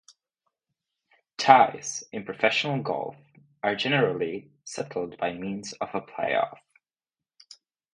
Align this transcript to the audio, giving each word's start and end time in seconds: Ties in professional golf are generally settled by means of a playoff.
Ties 1.37 2.03
in 2.11 2.25
professional 2.25 2.81
golf 2.81 3.15
are 3.61 3.75
generally 3.75 4.49
settled 4.63 5.15
by 5.19 5.31
means 5.31 5.73
of 5.73 5.89
a 5.93 6.01
playoff. 6.01 6.57